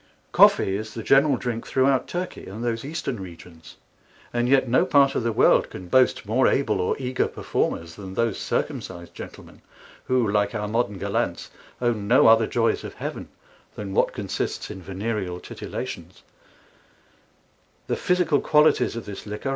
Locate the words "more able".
6.25-6.81